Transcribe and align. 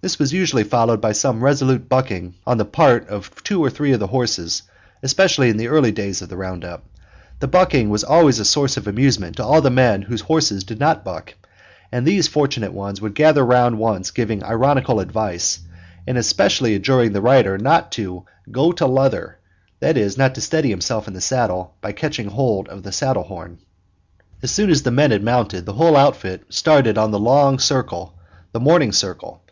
This 0.00 0.20
was 0.20 0.32
usually 0.32 0.62
followed 0.62 1.00
by 1.00 1.10
some 1.10 1.42
resolute 1.42 1.88
bucking 1.88 2.34
on 2.46 2.56
the 2.56 2.64
part 2.64 3.08
of 3.08 3.34
two 3.42 3.62
or 3.64 3.68
three 3.68 3.90
of 3.92 3.98
the 3.98 4.06
horses, 4.06 4.62
especially 5.02 5.48
in 5.50 5.56
the 5.56 5.66
early 5.66 5.90
days 5.90 6.22
of 6.22 6.28
each 6.30 6.36
round 6.36 6.64
up. 6.64 6.84
The 7.40 7.48
bucking 7.48 7.90
was 7.90 8.04
always 8.04 8.38
a 8.38 8.44
source 8.44 8.76
of 8.76 8.86
amusement 8.86 9.34
to 9.36 9.44
all 9.44 9.60
the 9.60 9.70
men 9.72 10.02
whose 10.02 10.20
horses 10.20 10.62
did 10.62 10.78
not 10.78 11.04
buck, 11.04 11.34
and 11.90 12.06
these 12.06 12.28
fortunate 12.28 12.72
ones 12.72 13.00
would 13.00 13.16
gather 13.16 13.44
round 13.44 14.08
giving 14.14 14.44
ironical 14.44 15.00
advice, 15.00 15.58
and 16.06 16.16
especially 16.16 16.76
adjuring 16.76 17.12
the 17.12 17.20
rider 17.20 17.58
not 17.58 17.90
to 17.92 18.24
"go 18.52 18.70
to 18.70 18.86
leather" 18.86 19.38
that 19.80 19.96
is, 19.96 20.16
not 20.16 20.32
to 20.36 20.40
steady 20.40 20.70
himself 20.70 21.08
in 21.08 21.14
the 21.14 21.20
saddle 21.20 21.74
by 21.80 21.90
catching 21.90 22.28
hold 22.28 22.68
of 22.68 22.84
the 22.84 22.92
saddle 22.92 23.24
horn. 23.24 23.58
As 24.44 24.52
soon 24.52 24.70
as 24.70 24.84
the 24.84 24.92
men 24.92 25.10
had 25.10 25.24
mounted, 25.24 25.66
the 25.66 25.72
whole 25.72 25.96
outfit 25.96 26.44
started 26.50 26.96
on 26.96 27.10
the 27.10 27.18
long 27.18 27.58
circle, 27.58 28.14
the 28.52 28.60
morning 28.60 28.92
circle. 28.92 29.42